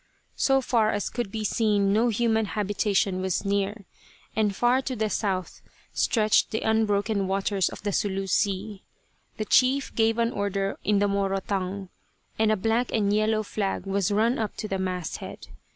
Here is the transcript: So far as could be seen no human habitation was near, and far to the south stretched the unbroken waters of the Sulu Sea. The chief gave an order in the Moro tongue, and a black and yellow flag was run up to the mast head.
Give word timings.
So 0.35 0.61
far 0.61 0.89
as 0.89 1.11
could 1.11 1.29
be 1.31 1.43
seen 1.43 1.93
no 1.93 2.09
human 2.09 2.45
habitation 2.47 3.21
was 3.21 3.45
near, 3.45 3.85
and 4.35 4.55
far 4.55 4.81
to 4.81 4.95
the 4.95 5.11
south 5.11 5.61
stretched 5.93 6.49
the 6.49 6.61
unbroken 6.61 7.27
waters 7.27 7.69
of 7.69 7.83
the 7.83 7.91
Sulu 7.91 8.25
Sea. 8.25 8.81
The 9.37 9.45
chief 9.45 9.93
gave 9.93 10.17
an 10.17 10.31
order 10.31 10.79
in 10.83 10.97
the 10.97 11.07
Moro 11.07 11.39
tongue, 11.39 11.89
and 12.39 12.51
a 12.51 12.57
black 12.57 12.91
and 12.91 13.13
yellow 13.13 13.43
flag 13.43 13.85
was 13.85 14.11
run 14.11 14.39
up 14.39 14.55
to 14.55 14.67
the 14.67 14.79
mast 14.79 15.17
head. 15.17 15.49